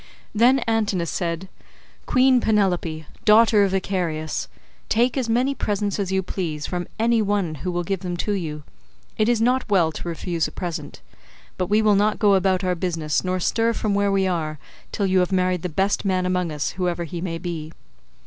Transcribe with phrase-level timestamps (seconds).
[0.33, 1.47] Then Antinous said,
[2.07, 4.47] "Queen Penelope, daughter of Icarius,
[4.89, 8.31] take as many presents as you please from any one who will give them to
[8.31, 8.63] you;
[9.19, 11.01] it is not well to refuse a present;
[11.55, 14.57] but we will not go about our business nor stir from where we are,
[14.91, 17.71] till you have married the best man among us whoever he may be."